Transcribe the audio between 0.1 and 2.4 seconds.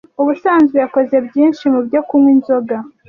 Ubusanzwe yakoze byinshi mubyo Kunywa